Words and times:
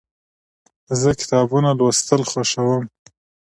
زه 0.99 1.09
کتابونه 1.19 1.69
لوستل 1.79 2.21
خوښوم. 2.29 2.83